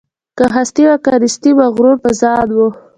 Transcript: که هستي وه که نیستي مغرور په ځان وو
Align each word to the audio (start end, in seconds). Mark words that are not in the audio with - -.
که 0.37 0.43
هستي 0.57 0.83
وه 0.87 0.97
که 1.05 1.13
نیستي 1.21 1.51
مغرور 1.59 1.95
په 2.03 2.09
ځان 2.19 2.47
وو 2.55 2.67